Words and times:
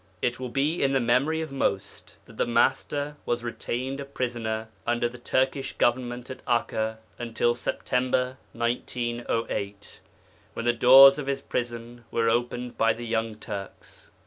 It 0.19 0.39
will 0.39 0.49
be 0.49 0.81
in 0.81 0.93
the 0.93 0.99
memory 0.99 1.41
of 1.41 1.51
most 1.51 2.17
that 2.25 2.35
the 2.37 2.47
Master 2.47 3.17
was 3.23 3.43
retained 3.43 3.99
a 3.99 4.03
prisoner 4.05 4.69
under 4.87 5.07
the 5.07 5.19
Turkish 5.19 5.73
Government 5.73 6.31
at 6.31 6.41
Akka 6.47 6.97
until 7.19 7.53
Sept. 7.53 7.91
1908, 8.53 9.99
when 10.55 10.65
the 10.65 10.73
doors 10.73 11.19
of 11.19 11.27
His 11.27 11.41
prison 11.41 12.03
were 12.09 12.27
opened 12.29 12.79
by 12.79 12.93
the 12.93 13.05
Young 13.05 13.35
Turks. 13.35 14.09